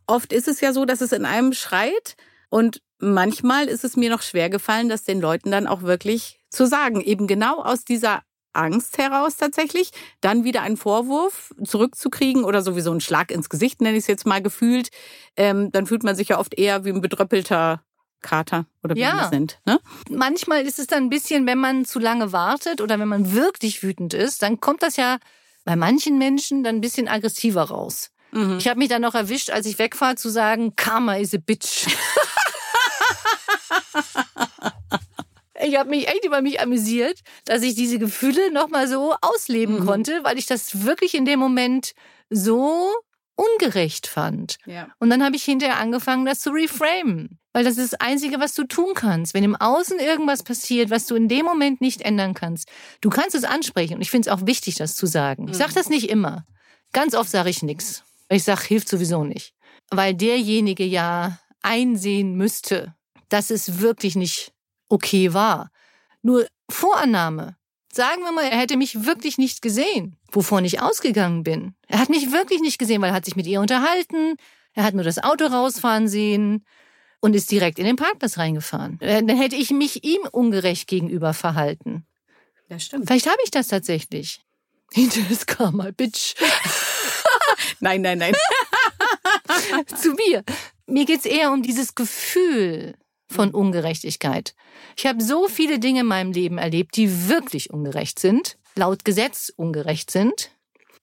Oft 0.08 0.31
ist 0.31 0.48
es 0.48 0.62
ja 0.62 0.72
so, 0.72 0.86
dass 0.86 1.01
es 1.01 1.12
in 1.12 1.25
einem 1.25 1.51
schreit 1.51 2.15
und 2.50 2.81
manchmal 3.00 3.67
ist 3.67 3.84
es 3.84 3.98
mir 3.98 4.10
noch 4.10 4.22
schwer 4.22 4.50
gefallen, 4.50 4.88
das 4.88 5.03
den 5.03 5.20
Leuten 5.20 5.51
dann 5.51 5.67
auch 5.67 5.81
wirklich 5.81 6.39
zu 6.50 6.65
sagen. 6.65 7.01
Eben 7.01 7.27
genau 7.27 7.62
aus 7.62 7.84
dieser 7.84 8.24
Angst 8.53 8.98
heraus 8.98 9.38
tatsächlich, 9.38 9.91
dann 10.20 10.43
wieder 10.43 10.62
einen 10.62 10.77
Vorwurf 10.77 11.53
zurückzukriegen 11.63 12.43
oder 12.43 12.62
sowieso 12.62 12.91
einen 12.91 13.01
Schlag 13.01 13.31
ins 13.31 13.50
Gesicht, 13.50 13.81
nenne 13.81 13.98
ich 13.98 14.03
es 14.03 14.08
jetzt 14.08 14.25
mal 14.25 14.41
gefühlt. 14.41 14.89
Ähm, 15.36 15.72
dann 15.72 15.86
fühlt 15.86 16.03
man 16.03 16.15
sich 16.15 16.29
ja 16.29 16.39
oft 16.39 16.58
eher 16.58 16.84
wie 16.86 16.89
ein 16.89 17.01
bedröppelter 17.01 17.84
Kater 18.22 18.65
oder 18.84 18.96
wie 18.96 19.00
ja. 19.00 19.17
das 19.17 19.31
nennt. 19.31 19.60
Ne? 19.65 19.79
Manchmal 20.10 20.65
ist 20.65 20.79
es 20.79 20.88
dann 20.88 21.03
ein 21.03 21.10
bisschen, 21.10 21.46
wenn 21.48 21.58
man 21.58 21.86
zu 21.86 22.00
lange 22.00 22.31
wartet 22.31 22.81
oder 22.81 23.00
wenn 23.00 23.08
man 23.08 23.34
wirklich 23.34 23.84
wütend 23.84 24.13
ist, 24.13 24.41
dann 24.41 24.60
kommt 24.60 24.84
das 24.84 24.96
ja 24.96 25.17
bei 25.65 25.75
manchen 25.75 26.17
Menschen 26.17 26.63
dann 26.63 26.75
ein 26.75 26.81
bisschen 26.81 27.08
aggressiver 27.08 27.63
raus. 27.63 28.12
Mhm. 28.31 28.58
Ich 28.58 28.67
habe 28.67 28.79
mich 28.79 28.89
dann 28.89 29.01
noch 29.01 29.15
erwischt, 29.15 29.50
als 29.50 29.65
ich 29.65 29.77
wegfahre, 29.77 30.15
zu 30.15 30.29
sagen, 30.29 30.75
Karma 30.75 31.15
is 31.15 31.34
a 31.34 31.38
bitch. 31.38 31.88
ich 35.61 35.77
habe 35.77 35.89
mich 35.89 36.07
echt 36.07 36.25
über 36.25 36.41
mich 36.41 36.59
amüsiert, 36.59 37.19
dass 37.45 37.61
ich 37.63 37.75
diese 37.75 37.99
Gefühle 37.99 38.51
nochmal 38.51 38.87
so 38.87 39.15
ausleben 39.21 39.79
mhm. 39.79 39.85
konnte, 39.85 40.23
weil 40.23 40.37
ich 40.37 40.45
das 40.45 40.85
wirklich 40.85 41.13
in 41.13 41.25
dem 41.25 41.39
Moment 41.39 41.93
so 42.29 42.89
ungerecht 43.35 44.07
fand. 44.07 44.57
Ja. 44.65 44.89
Und 44.99 45.09
dann 45.09 45.23
habe 45.23 45.35
ich 45.35 45.43
hinterher 45.43 45.79
angefangen, 45.79 46.25
das 46.25 46.39
zu 46.39 46.51
reframen. 46.51 47.39
Weil 47.53 47.63
das 47.65 47.77
ist 47.77 47.93
das 47.93 47.99
Einzige, 47.99 48.39
was 48.39 48.53
du 48.53 48.63
tun 48.65 48.93
kannst. 48.93 49.33
Wenn 49.33 49.43
im 49.43 49.55
Außen 49.55 49.99
irgendwas 49.99 50.43
passiert, 50.43 50.89
was 50.89 51.05
du 51.05 51.15
in 51.15 51.27
dem 51.27 51.45
Moment 51.45 51.81
nicht 51.81 52.01
ändern 52.01 52.33
kannst, 52.33 52.69
du 53.01 53.09
kannst 53.09 53.35
es 53.35 53.43
ansprechen. 53.43 53.95
Und 53.95 54.01
ich 54.01 54.11
finde 54.11 54.29
es 54.29 54.33
auch 54.35 54.45
wichtig, 54.45 54.75
das 54.75 54.95
zu 54.95 55.05
sagen. 55.05 55.47
Ich 55.49 55.57
sage 55.57 55.71
mhm. 55.71 55.75
das 55.75 55.89
nicht 55.89 56.09
immer. 56.09 56.45
Ganz 56.93 57.13
oft 57.13 57.29
sage 57.29 57.49
ich 57.49 57.61
nichts. 57.61 58.03
Ich 58.29 58.43
sage, 58.43 58.63
hilft 58.65 58.87
sowieso 58.87 59.23
nicht. 59.23 59.53
Weil 59.89 60.13
derjenige 60.13 60.85
ja 60.85 61.39
einsehen 61.61 62.35
müsste, 62.35 62.95
dass 63.27 63.49
es 63.49 63.79
wirklich 63.79 64.15
nicht 64.15 64.53
okay 64.91 65.33
war. 65.33 65.71
Nur 66.21 66.48
Vorannahme. 66.69 67.55
Sagen 67.93 68.24
wir 68.24 68.31
mal, 68.31 68.45
er 68.45 68.57
hätte 68.57 68.77
mich 68.77 69.05
wirklich 69.05 69.38
nicht 69.38 69.62
gesehen, 69.62 70.17
wovon 70.31 70.63
ich 70.63 70.81
ausgegangen 70.81 71.43
bin. 71.43 71.75
Er 71.88 72.00
hat 72.00 72.10
mich 72.10 72.31
wirklich 72.31 72.62
nicht 72.62 72.77
gesehen, 72.77 73.01
weil 73.01 73.10
er 73.10 73.15
hat 73.15 73.25
sich 73.25 73.36
mit 73.36 73.48
ihr 73.48 73.60
unterhalten. 73.60 74.38
Er 74.74 74.83
hat 74.83 74.93
nur 74.93 75.03
das 75.03 75.21
Auto 75.21 75.45
rausfahren 75.45 76.07
sehen 76.07 76.65
und 77.19 77.36
ist 77.36 77.51
direkt 77.51 77.79
in 77.79 77.86
den 77.86 77.98
Parkplatz 77.98 78.38
reingefahren. 78.38 79.00
Äh, 79.01 79.24
dann 79.24 79.38
hätte 79.38 79.57
ich 79.57 79.71
mich 79.71 80.05
ihm 80.05 80.21
ungerecht 80.31 80.88
gegenüber 80.88 81.33
verhalten. 81.33 82.05
Ja, 82.69 82.79
stimmt. 82.79 83.07
Vielleicht 83.07 83.27
habe 83.27 83.39
ich 83.43 83.51
das 83.51 83.67
tatsächlich. 83.67 84.41
Hinter 84.93 85.21
das 85.29 85.45
Karma, 85.45 85.91
Bitch. 85.91 86.36
nein, 87.81 88.01
nein, 88.01 88.19
nein. 88.19 88.33
Zu 90.01 90.13
mir. 90.13 90.43
Mir 90.86 91.05
geht's 91.05 91.25
eher 91.25 91.51
um 91.51 91.62
dieses 91.62 91.95
Gefühl 91.95 92.95
von 93.31 93.51
Ungerechtigkeit. 93.51 94.55
Ich 94.97 95.05
habe 95.05 95.23
so 95.23 95.47
viele 95.47 95.79
Dinge 95.79 96.01
in 96.01 96.05
meinem 96.05 96.31
Leben 96.31 96.57
erlebt, 96.57 96.95
die 96.97 97.27
wirklich 97.29 97.71
ungerecht 97.71 98.19
sind, 98.19 98.57
laut 98.75 99.05
Gesetz 99.05 99.51
ungerecht 99.55 100.11
sind. 100.11 100.51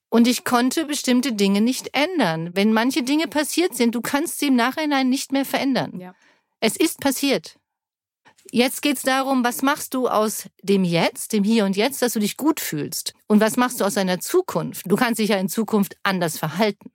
Und 0.09 0.27
ich 0.27 0.43
konnte 0.43 0.85
bestimmte 0.85 1.33
Dinge 1.33 1.61
nicht 1.61 1.91
ändern. 1.93 2.49
Wenn 2.53 2.73
manche 2.73 3.03
Dinge 3.03 3.27
passiert 3.27 3.75
sind, 3.75 3.93
du 3.93 4.01
kannst 4.01 4.39
sie 4.39 4.47
im 4.47 4.55
Nachhinein 4.55 5.09
nicht 5.09 5.31
mehr 5.31 5.45
verändern. 5.45 5.99
Ja. 5.99 6.15
Es 6.59 6.75
ist 6.75 6.99
passiert. 6.99 7.57
Jetzt 8.51 8.81
geht's 8.81 9.03
darum, 9.03 9.43
was 9.43 9.61
machst 9.61 9.93
du 9.93 10.07
aus 10.07 10.49
dem 10.63 10.83
Jetzt, 10.83 11.33
dem 11.33 11.43
Hier 11.43 11.65
und 11.65 11.77
Jetzt, 11.77 12.01
dass 12.01 12.13
du 12.13 12.19
dich 12.19 12.37
gut 12.37 12.59
fühlst? 12.59 13.13
Und 13.27 13.39
was 13.41 13.57
machst 13.57 13.79
du 13.79 13.85
aus 13.85 13.93
deiner 13.93 14.19
Zukunft? 14.19 14.89
Du 14.89 14.95
kannst 14.95 15.19
dich 15.19 15.29
ja 15.29 15.37
in 15.37 15.49
Zukunft 15.49 15.97
anders 16.01 16.37
verhalten. 16.37 16.91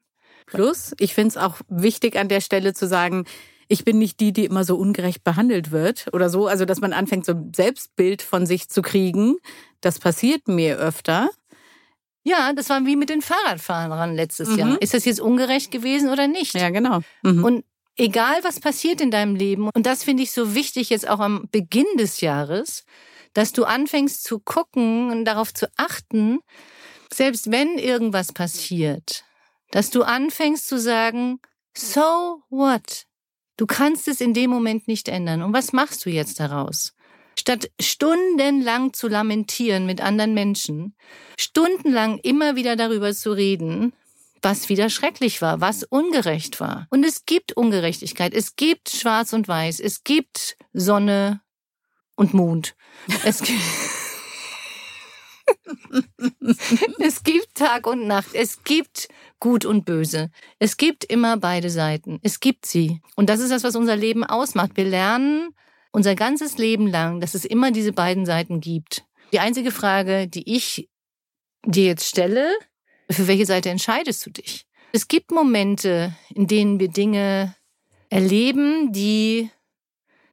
Plus, 0.47 0.93
ich 0.99 1.15
finde 1.15 1.29
es 1.29 1.37
auch 1.37 1.61
wichtig 1.69 2.17
an 2.17 2.29
der 2.29 2.41
Stelle 2.41 2.75
zu 2.75 2.89
sagen, 2.89 3.25
ich 3.69 3.85
bin 3.85 3.99
nicht 3.99 4.21
die, 4.21 4.33
die 4.33 4.45
immer 4.45 4.65
so 4.65 4.77
ungerecht 4.77 5.25
behandelt 5.25 5.71
wird 5.71 6.09
oder 6.13 6.29
so. 6.31 6.47
Also, 6.47 6.65
dass 6.65 6.81
man 6.81 6.93
anfängt, 6.93 7.27
so 7.27 7.33
ein 7.33 7.53
Selbstbild 7.55 8.23
von 8.23 8.47
sich 8.47 8.69
zu 8.69 8.83
kriegen. 8.83 9.37
Das 9.81 9.99
passiert 9.99 10.49
mir 10.49 10.79
öfter. 10.79 11.31
Ja, 12.23 12.53
das 12.55 12.71
war 12.71 12.85
wie 12.87 12.97
mit 12.97 13.11
den 13.11 13.21
Fahrradfahrern 13.21 14.15
letztes 14.15 14.51
mhm. 14.51 14.59
Jahr. 14.59 14.83
Ist 14.83 14.95
das 14.95 15.05
jetzt 15.05 15.21
ungerecht 15.21 15.71
gewesen 15.71 16.09
oder 16.09 16.27
nicht? 16.27 16.55
Ja, 16.55 16.71
genau. 16.71 17.01
Mhm. 17.23 17.45
Und 17.45 17.65
egal 17.97 18.37
was 18.43 18.61
passiert 18.61 19.01
in 19.01 19.11
deinem 19.11 19.37
Leben, 19.37 19.69
und 19.69 19.87
das 19.87 20.05
finde 20.05 20.23
ich 20.23 20.33
so 20.33 20.55
wichtig 20.55 20.91
jetzt 20.91 21.09
auch 21.09 21.21
am 21.21 21.49
Beginn 21.53 21.87
des 21.99 22.23
Jahres, 22.23 22.85
dass 23.35 23.53
du 23.53 23.65
anfängst 23.65 24.25
zu 24.25 24.39
gucken 24.39 25.11
und 25.11 25.27
darauf 25.27 25.53
zu 25.53 25.69
achten, 25.77 26.39
selbst 27.13 27.51
wenn 27.51 27.79
irgendwas 27.79 28.33
passiert, 28.33 29.25
dass 29.71 29.91
du 29.91 30.03
anfängst 30.03 30.67
zu 30.67 30.79
sagen, 30.79 31.41
so 31.77 32.43
what? 32.49 33.07
Du 33.57 33.67
kannst 33.67 34.09
es 34.09 34.21
in 34.21 34.35
dem 34.35 34.51
Moment 34.51 34.89
nicht 34.89 35.09
ändern. 35.09 35.43
Und 35.43 35.53
was 35.53 35.73
machst 35.73 36.05
du 36.05 36.11
jetzt 36.11 36.41
daraus? 36.41 36.95
Statt 37.39 37.71
stundenlang 37.81 38.93
zu 38.93 39.09
lamentieren 39.09 39.87
mit 39.87 40.01
anderen 40.01 40.35
Menschen, 40.35 40.97
stundenlang 41.39 42.19
immer 42.19 42.57
wieder 42.57 42.77
darüber 42.77 43.13
zu 43.13 43.33
reden, 43.33 43.93
was 44.41 44.69
wieder 44.69 44.91
schrecklich 44.91 45.43
war, 45.43 45.61
was 45.61 45.85
ungerecht 45.85 46.61
war. 46.61 46.87
Und 46.91 47.05
es 47.05 47.27
gibt 47.27 47.57
Ungerechtigkeit, 47.57 48.35
es 48.35 48.57
gibt 48.57 48.91
Schwarz 48.91 49.33
und 49.33 49.49
Weiß, 49.49 49.81
es 49.81 50.05
gibt 50.05 50.57
Sonne 50.73 51.41
und 52.15 52.35
Mond. 52.35 52.77
Es 53.25 53.39
gibt, 53.43 53.61
es 56.99 57.23
gibt 57.23 57.55
Tag 57.55 57.87
und 57.87 58.07
Nacht, 58.07 58.35
es 58.35 58.63
gibt 58.65 59.09
Gut 59.41 59.65
und 59.65 59.85
Böse. 59.85 60.31
Es 60.59 60.77
gibt 60.77 61.05
immer 61.05 61.37
beide 61.37 61.71
Seiten. 61.71 62.19
Es 62.23 62.41
gibt 62.41 62.67
sie. 62.67 63.01
Und 63.17 63.29
das 63.31 63.41
ist 63.41 63.51
das, 63.51 63.65
was 63.65 63.77
unser 63.77 63.97
Leben 63.97 64.25
ausmacht. 64.25 64.73
Wir 64.75 64.85
lernen 64.85 65.51
unser 65.93 66.15
ganzes 66.15 66.59
Leben 66.59 66.87
lang, 66.87 67.21
dass 67.21 67.35
es 67.35 67.45
immer 67.45 67.71
diese 67.71 67.93
beiden 67.93 68.27
Seiten 68.27 68.61
gibt. 68.61 69.05
Die 69.33 69.41
einzige 69.41 69.71
Frage, 69.71 70.29
die 70.29 70.55
ich 70.55 70.89
dir 71.65 71.87
jetzt 71.87 72.09
stelle, 72.09 72.53
für 73.11 73.27
welche 73.27 73.47
Seite 73.47 73.71
entscheidest 73.71 74.25
du 74.27 74.31
dich? 74.31 74.67
Es 74.93 75.09
gibt 75.09 75.31
Momente, 75.31 76.15
in 76.35 76.47
denen 76.47 76.79
wir 76.79 76.89
Dinge 76.89 77.55
erleben, 78.11 78.93
die 78.93 79.51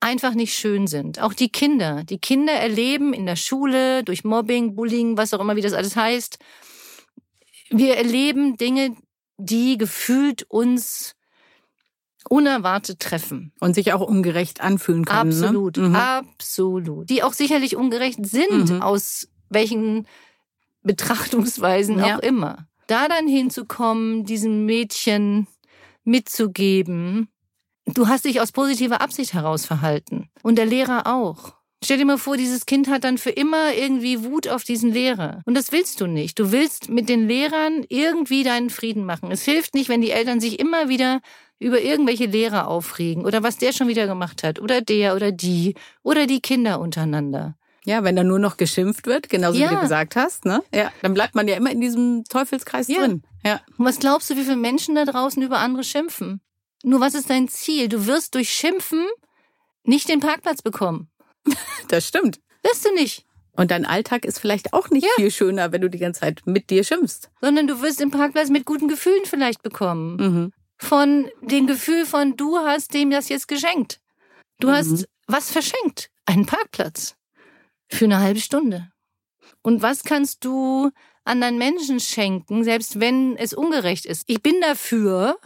einfach 0.01 0.33
nicht 0.33 0.55
schön 0.55 0.87
sind. 0.87 1.21
Auch 1.21 1.33
die 1.33 1.49
Kinder. 1.49 2.03
Die 2.03 2.17
Kinder 2.17 2.53
erleben 2.53 3.13
in 3.13 3.25
der 3.25 3.35
Schule, 3.37 4.03
durch 4.03 4.23
Mobbing, 4.23 4.75
Bullying, 4.75 5.15
was 5.15 5.33
auch 5.33 5.39
immer, 5.39 5.55
wie 5.55 5.61
das 5.61 5.73
alles 5.73 5.95
heißt. 5.95 6.37
Wir 7.69 7.95
erleben 7.95 8.57
Dinge, 8.57 8.95
die 9.37 9.77
gefühlt 9.77 10.43
uns 10.43 11.15
unerwartet 12.29 12.99
treffen. 12.99 13.53
Und 13.59 13.75
sich 13.75 13.93
auch 13.93 14.01
ungerecht 14.01 14.61
anfühlen 14.61 15.05
können. 15.05 15.29
Ne? 15.29 15.45
Absolut, 15.45 15.77
ne? 15.77 15.89
mhm. 15.89 15.95
absolut. 15.95 17.09
Die 17.09 17.23
auch 17.23 17.33
sicherlich 17.33 17.75
ungerecht 17.75 18.25
sind, 18.25 18.71
mhm. 18.71 18.81
aus 18.81 19.27
welchen 19.49 20.07
Betrachtungsweisen 20.83 21.99
ja. 21.99 22.17
auch 22.17 22.19
immer. 22.19 22.67
Da 22.87 23.07
dann 23.07 23.27
hinzukommen, 23.27 24.25
diesem 24.25 24.65
Mädchen 24.65 25.47
mitzugeben, 26.03 27.29
du 27.85 28.07
hast 28.07 28.25
dich 28.25 28.41
aus 28.41 28.51
positiver 28.51 29.01
Absicht 29.01 29.33
heraus 29.33 29.65
verhalten. 29.65 30.29
Und 30.43 30.57
der 30.57 30.65
Lehrer 30.65 31.07
auch. 31.07 31.53
Stell 31.83 31.97
dir 31.97 32.05
mal 32.05 32.19
vor, 32.19 32.37
dieses 32.37 32.67
Kind 32.67 32.87
hat 32.89 33.03
dann 33.03 33.17
für 33.17 33.31
immer 33.31 33.73
irgendwie 33.73 34.23
Wut 34.23 34.47
auf 34.47 34.63
diesen 34.63 34.91
Lehrer. 34.91 35.41
Und 35.45 35.55
das 35.55 35.71
willst 35.71 35.99
du 35.99 36.05
nicht. 36.05 36.37
Du 36.37 36.51
willst 36.51 36.89
mit 36.89 37.09
den 37.09 37.27
Lehrern 37.27 37.83
irgendwie 37.89 38.43
deinen 38.43 38.69
Frieden 38.69 39.03
machen. 39.03 39.31
Es 39.31 39.43
hilft 39.43 39.73
nicht, 39.73 39.89
wenn 39.89 40.01
die 40.01 40.11
Eltern 40.11 40.39
sich 40.39 40.59
immer 40.59 40.89
wieder 40.89 41.21
über 41.57 41.81
irgendwelche 41.81 42.25
Lehrer 42.25 42.67
aufregen 42.67 43.25
oder 43.25 43.41
was 43.43 43.57
der 43.57 43.71
schon 43.71 43.87
wieder 43.87 44.07
gemacht 44.07 44.43
hat 44.43 44.59
oder 44.59 44.81
der 44.81 45.15
oder 45.15 45.31
die 45.31 45.75
oder 46.03 46.27
die 46.27 46.41
Kinder 46.41 46.79
untereinander. 46.79 47.55
Ja, 47.83 48.03
wenn 48.03 48.15
da 48.15 48.23
nur 48.23 48.39
noch 48.39 48.57
geschimpft 48.57 49.07
wird, 49.07 49.29
genauso 49.29 49.59
ja. 49.59 49.71
wie 49.71 49.75
du 49.75 49.81
gesagt 49.81 50.15
hast, 50.15 50.45
ne? 50.45 50.61
Ja, 50.73 50.91
dann 51.01 51.15
bleibt 51.15 51.33
man 51.33 51.47
ja 51.47 51.55
immer 51.55 51.71
in 51.71 51.81
diesem 51.81 52.23
Teufelskreis 52.29 52.87
ja. 52.87 52.99
drin. 52.99 53.23
Ja. 53.43 53.59
Und 53.77 53.85
was 53.85 53.97
glaubst 53.97 54.29
du, 54.29 54.37
wie 54.37 54.43
viele 54.43 54.55
Menschen 54.55 54.93
da 54.93 55.05
draußen 55.05 55.41
über 55.41 55.57
andere 55.57 55.83
schimpfen? 55.83 56.41
Nur 56.83 56.99
was 56.99 57.13
ist 57.13 57.29
dein 57.29 57.47
Ziel? 57.47 57.89
Du 57.89 58.07
wirst 58.07 58.35
durch 58.35 58.51
Schimpfen 58.51 59.05
nicht 59.83 60.09
den 60.09 60.19
Parkplatz 60.19 60.61
bekommen. 60.61 61.09
Das 61.87 62.07
stimmt. 62.07 62.39
Wirst 62.63 62.85
du 62.85 62.93
nicht. 62.93 63.25
Und 63.57 63.71
dein 63.71 63.85
Alltag 63.85 64.23
ist 64.23 64.39
vielleicht 64.39 64.71
auch 64.71 64.89
nicht 64.91 65.03
ja. 65.03 65.09
viel 65.17 65.29
schöner, 65.29 65.73
wenn 65.73 65.81
du 65.81 65.89
die 65.89 65.97
ganze 65.97 66.21
Zeit 66.21 66.41
mit 66.45 66.69
dir 66.69 66.85
schimpfst. 66.85 67.29
Sondern 67.41 67.67
du 67.67 67.81
wirst 67.81 67.99
den 67.99 68.11
Parkplatz 68.11 68.49
mit 68.49 68.65
guten 68.65 68.87
Gefühlen 68.87 69.25
vielleicht 69.25 69.61
bekommen. 69.61 70.15
Mhm 70.15 70.53
von 70.81 71.29
dem 71.41 71.67
Gefühl 71.67 72.05
von, 72.05 72.35
du 72.35 72.57
hast 72.57 72.93
dem 72.93 73.11
das 73.11 73.29
jetzt 73.29 73.47
geschenkt. 73.47 74.01
Du 74.59 74.67
mhm. 74.67 74.71
hast 74.71 75.07
was 75.27 75.51
verschenkt. 75.51 76.09
Einen 76.25 76.45
Parkplatz. 76.45 77.15
Für 77.87 78.05
eine 78.05 78.19
halbe 78.19 78.39
Stunde. 78.39 78.91
Und 79.61 79.81
was 79.81 80.03
kannst 80.03 80.43
du 80.43 80.89
anderen 81.23 81.57
Menschen 81.57 81.99
schenken, 81.99 82.63
selbst 82.63 82.99
wenn 82.99 83.37
es 83.37 83.53
ungerecht 83.53 84.05
ist? 84.05 84.23
Ich 84.27 84.41
bin 84.41 84.59
dafür, 84.61 85.37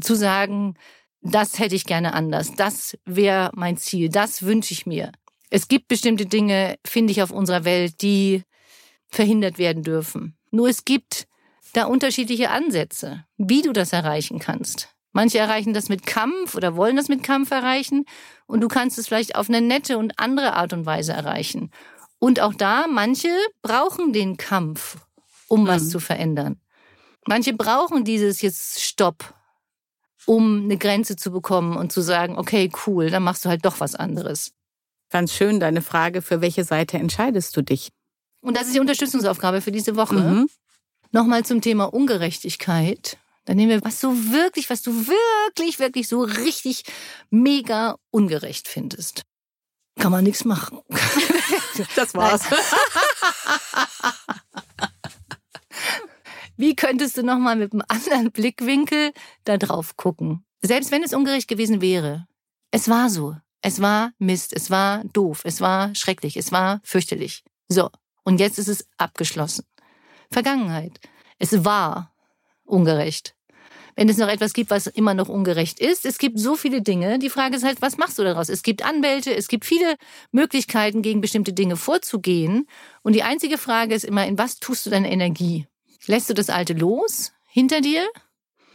zu 0.00 0.14
sagen, 0.14 0.74
das 1.20 1.58
hätte 1.58 1.74
ich 1.74 1.86
gerne 1.86 2.14
anders, 2.14 2.54
das 2.56 2.98
wäre 3.04 3.50
mein 3.54 3.76
Ziel, 3.76 4.08
das 4.08 4.42
wünsche 4.42 4.72
ich 4.72 4.86
mir. 4.86 5.12
Es 5.50 5.68
gibt 5.68 5.88
bestimmte 5.88 6.26
Dinge, 6.26 6.78
finde 6.84 7.12
ich, 7.12 7.22
auf 7.22 7.30
unserer 7.30 7.64
Welt, 7.64 8.02
die 8.02 8.42
verhindert 9.08 9.58
werden 9.58 9.82
dürfen. 9.82 10.36
Nur 10.50 10.68
es 10.68 10.84
gibt 10.84 11.26
da 11.74 11.84
unterschiedliche 11.84 12.50
Ansätze, 12.50 13.24
wie 13.36 13.62
du 13.62 13.72
das 13.72 13.92
erreichen 13.92 14.38
kannst. 14.38 14.88
Manche 15.12 15.38
erreichen 15.38 15.74
das 15.74 15.88
mit 15.88 16.06
Kampf 16.06 16.54
oder 16.54 16.74
wollen 16.74 16.96
das 16.96 17.08
mit 17.08 17.22
Kampf 17.22 17.50
erreichen 17.50 18.06
und 18.46 18.60
du 18.60 18.68
kannst 18.68 18.98
es 18.98 19.08
vielleicht 19.08 19.36
auf 19.36 19.48
eine 19.48 19.60
nette 19.60 19.98
und 19.98 20.18
andere 20.18 20.54
Art 20.54 20.72
und 20.72 20.86
Weise 20.86 21.12
erreichen. 21.12 21.70
Und 22.18 22.40
auch 22.40 22.54
da, 22.54 22.86
manche 22.88 23.28
brauchen 23.60 24.12
den 24.12 24.36
Kampf, 24.36 24.96
um 25.48 25.64
mhm. 25.64 25.66
was 25.66 25.90
zu 25.90 26.00
verändern. 26.00 26.60
Manche 27.26 27.52
brauchen 27.52 28.04
dieses 28.04 28.40
jetzt 28.40 28.80
Stopp, 28.80 29.34
um 30.26 30.64
eine 30.64 30.76
Grenze 30.76 31.16
zu 31.16 31.30
bekommen 31.30 31.76
und 31.76 31.92
zu 31.92 32.00
sagen, 32.00 32.38
okay, 32.38 32.70
cool, 32.86 33.10
dann 33.10 33.22
machst 33.22 33.44
du 33.44 33.48
halt 33.48 33.64
doch 33.64 33.80
was 33.80 33.94
anderes. 33.94 34.52
Ganz 35.10 35.32
schön 35.32 35.60
deine 35.60 35.82
Frage, 35.82 36.22
für 36.22 36.40
welche 36.40 36.64
Seite 36.64 36.98
entscheidest 36.98 37.56
du 37.56 37.62
dich? 37.62 37.90
Und 38.40 38.56
das 38.56 38.66
ist 38.66 38.74
die 38.74 38.80
Unterstützungsaufgabe 38.80 39.60
für 39.60 39.72
diese 39.72 39.96
Woche. 39.96 40.14
Mhm. 40.14 40.48
Nochmal 41.12 41.44
zum 41.44 41.60
Thema 41.60 41.84
Ungerechtigkeit. 41.84 43.18
Dann 43.44 43.56
nehmen 43.56 43.70
wir, 43.70 43.84
was 43.84 44.00
du 44.00 44.10
wirklich, 44.32 44.70
was 44.70 44.82
du 44.82 45.06
wirklich, 45.06 45.78
wirklich 45.78 46.08
so 46.08 46.22
richtig 46.22 46.84
mega 47.30 47.96
ungerecht 48.10 48.68
findest. 48.68 49.22
Kann 49.98 50.12
man 50.12 50.24
nichts 50.24 50.44
machen. 50.44 50.80
Das 51.96 52.14
war's. 52.14 52.42
Wie 56.62 56.76
könntest 56.76 57.16
du 57.16 57.24
nochmal 57.24 57.56
mit 57.56 57.72
einem 57.72 57.82
anderen 57.88 58.30
Blickwinkel 58.32 59.10
da 59.42 59.56
drauf 59.56 59.96
gucken? 59.96 60.44
Selbst 60.60 60.92
wenn 60.92 61.02
es 61.02 61.12
ungerecht 61.12 61.48
gewesen 61.48 61.80
wäre. 61.80 62.28
Es 62.70 62.88
war 62.88 63.10
so. 63.10 63.34
Es 63.62 63.82
war 63.82 64.12
Mist. 64.20 64.52
Es 64.54 64.70
war 64.70 65.02
doof. 65.12 65.40
Es 65.42 65.60
war 65.60 65.92
schrecklich. 65.96 66.36
Es 66.36 66.52
war 66.52 66.80
fürchterlich. 66.84 67.42
So. 67.66 67.90
Und 68.22 68.38
jetzt 68.38 68.60
ist 68.60 68.68
es 68.68 68.86
abgeschlossen. 68.96 69.64
Vergangenheit. 70.30 71.00
Es 71.40 71.64
war 71.64 72.14
ungerecht. 72.62 73.34
Wenn 73.96 74.08
es 74.08 74.18
noch 74.18 74.28
etwas 74.28 74.52
gibt, 74.52 74.70
was 74.70 74.86
immer 74.86 75.14
noch 75.14 75.28
ungerecht 75.28 75.80
ist, 75.80 76.06
es 76.06 76.18
gibt 76.18 76.38
so 76.38 76.54
viele 76.54 76.80
Dinge. 76.80 77.18
Die 77.18 77.28
Frage 77.28 77.56
ist 77.56 77.64
halt, 77.64 77.82
was 77.82 77.98
machst 77.98 78.20
du 78.20 78.22
daraus? 78.22 78.48
Es 78.48 78.62
gibt 78.62 78.84
Anwälte, 78.84 79.34
es 79.34 79.48
gibt 79.48 79.64
viele 79.64 79.96
Möglichkeiten, 80.30 81.02
gegen 81.02 81.20
bestimmte 81.20 81.52
Dinge 81.52 81.76
vorzugehen. 81.76 82.68
Und 83.02 83.14
die 83.14 83.24
einzige 83.24 83.58
Frage 83.58 83.96
ist 83.96 84.04
immer, 84.04 84.24
in 84.28 84.38
was 84.38 84.60
tust 84.60 84.86
du 84.86 84.90
deine 84.90 85.10
Energie? 85.10 85.66
Lässt 86.06 86.30
du 86.30 86.34
das 86.34 86.50
Alte 86.50 86.72
los, 86.72 87.32
hinter 87.46 87.80
dir? 87.80 88.08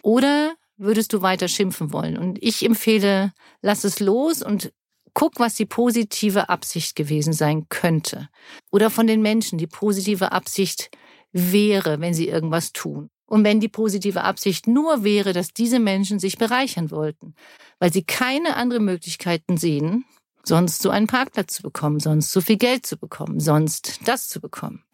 Oder 0.02 0.56
würdest 0.78 1.14
du 1.14 1.22
weiter 1.22 1.48
schimpfen 1.48 1.92
wollen? 1.92 2.18
Und 2.18 2.42
ich 2.42 2.64
empfehle, 2.64 3.34
lass 3.62 3.84
es 3.84 4.00
los 4.00 4.42
und 4.42 4.72
guck, 5.14 5.40
was 5.40 5.56
die 5.56 5.66
positive 5.66 6.50
Absicht 6.50 6.96
gewesen 6.96 7.34
sein 7.34 7.68
könnte. 7.70 8.30
Oder 8.72 8.90
von 8.90 9.08
den 9.08 9.22
Menschen 9.22 9.58
die 9.58 9.68
positive 9.68 10.32
Absicht 10.32 10.92
wäre, 11.32 12.00
wenn 12.00 12.14
sie 12.14 12.28
irgendwas 12.28 12.72
tun. 12.72 13.10
Und 13.26 13.44
wenn 13.44 13.60
die 13.60 13.68
positive 13.68 14.24
Absicht 14.24 14.68
nur 14.68 15.04
wäre, 15.04 15.34
dass 15.34 15.54
diese 15.54 15.80
Menschen 15.80 16.20
sich 16.20 16.38
bereichern 16.38 16.92
wollten, 16.92 17.36
weil 17.80 17.92
sie 17.92 18.04
keine 18.04 18.56
andere 18.56 18.80
Möglichkeiten 18.80 19.58
sehen, 19.58 20.06
sonst 20.44 20.82
so 20.82 20.90
einen 20.90 21.08
Parkplatz 21.08 21.56
zu 21.56 21.64
bekommen, 21.64 22.00
sonst 22.00 22.32
so 22.32 22.40
viel 22.40 22.58
Geld 22.58 22.86
zu 22.86 22.98
bekommen, 22.98 23.42
sonst 23.42 24.00
das 24.06 24.30
zu 24.30 24.40
bekommen. 24.40 24.86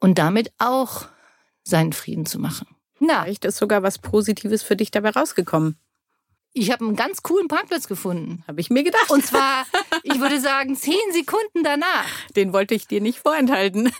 Und 0.00 0.18
damit 0.18 0.52
auch 0.58 1.06
seinen 1.64 1.92
Frieden 1.92 2.26
zu 2.26 2.38
machen. 2.38 2.68
Na, 3.00 3.24
vielleicht 3.24 3.44
ist 3.44 3.56
sogar 3.56 3.82
was 3.82 3.98
Positives 3.98 4.62
für 4.62 4.76
dich 4.76 4.90
dabei 4.90 5.10
rausgekommen. 5.10 5.76
Ich 6.56 6.70
habe 6.70 6.84
einen 6.84 6.94
ganz 6.94 7.24
coolen 7.24 7.48
Parkplatz 7.48 7.88
gefunden. 7.88 8.44
Habe 8.46 8.60
ich 8.60 8.70
mir 8.70 8.84
gedacht. 8.84 9.10
Und 9.10 9.26
zwar, 9.26 9.66
ich 10.04 10.20
würde 10.20 10.40
sagen, 10.40 10.76
zehn 10.76 11.12
Sekunden 11.12 11.64
danach. 11.64 12.28
Den 12.36 12.52
wollte 12.52 12.74
ich 12.76 12.86
dir 12.86 13.00
nicht 13.00 13.18
vorenthalten. 13.18 13.92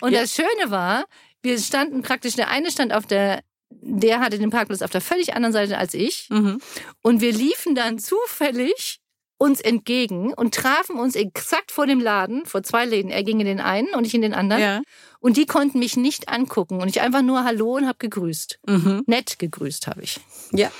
Und 0.00 0.12
ja. 0.12 0.22
das 0.22 0.34
Schöne 0.34 0.70
war, 0.70 1.04
wir 1.42 1.58
standen 1.58 2.00
praktisch, 2.00 2.36
der 2.36 2.48
eine 2.48 2.70
stand 2.70 2.94
auf 2.94 3.04
der, 3.04 3.42
der 3.68 4.20
hatte 4.20 4.38
den 4.38 4.48
Parkplatz 4.48 4.80
auf 4.80 4.90
der 4.90 5.02
völlig 5.02 5.34
anderen 5.34 5.52
Seite 5.52 5.76
als 5.76 5.92
ich. 5.92 6.28
Mhm. 6.30 6.58
Und 7.02 7.20
wir 7.20 7.32
liefen 7.32 7.74
dann 7.74 7.98
zufällig 7.98 9.01
uns 9.42 9.60
entgegen 9.60 10.32
und 10.32 10.54
trafen 10.54 11.00
uns 11.00 11.16
exakt 11.16 11.72
vor 11.72 11.88
dem 11.88 11.98
Laden, 11.98 12.46
vor 12.46 12.62
zwei 12.62 12.84
Läden. 12.84 13.10
Er 13.10 13.24
ging 13.24 13.40
in 13.40 13.46
den 13.46 13.58
einen 13.58 13.92
und 13.94 14.06
ich 14.06 14.14
in 14.14 14.22
den 14.22 14.34
anderen. 14.34 14.62
Ja. 14.62 14.82
Und 15.18 15.36
die 15.36 15.46
konnten 15.46 15.80
mich 15.80 15.96
nicht 15.96 16.28
angucken. 16.28 16.80
Und 16.80 16.86
ich 16.86 17.00
einfach 17.00 17.22
nur 17.22 17.42
Hallo 17.42 17.74
und 17.74 17.88
habe 17.88 17.98
gegrüßt. 17.98 18.60
Mhm. 18.68 19.02
Nett 19.06 19.40
gegrüßt 19.40 19.88
habe 19.88 20.02
ich. 20.02 20.20
Ja. 20.52 20.70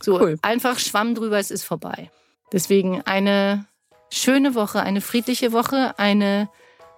So, 0.00 0.20
cool. 0.20 0.38
einfach 0.40 0.78
Schwamm 0.78 1.16
drüber, 1.16 1.38
es 1.40 1.50
ist 1.50 1.64
vorbei. 1.64 2.12
Deswegen 2.52 3.02
eine 3.02 3.66
schöne 4.08 4.54
Woche, 4.54 4.84
eine 4.84 5.00
friedliche 5.00 5.50
Woche, 5.50 5.98
eine 5.98 6.48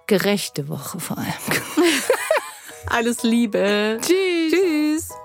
gerechte 0.05 0.67
Woche 0.67 0.99
vor 0.99 1.17
allem. 1.17 1.33
Alles 2.85 3.23
Liebe. 3.23 3.99
Tschüss. 3.99 4.51
Tschüss. 4.51 5.24